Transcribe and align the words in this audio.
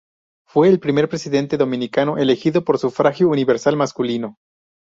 Fue 0.47 0.67
el 0.67 0.79
primer 0.79 1.07
presidente 1.07 1.57
dominicano 1.57 2.17
elegido 2.17 2.63
por 2.63 2.79
sufragio 2.79 3.29
universal 3.29 3.77
masculino. 3.77 4.39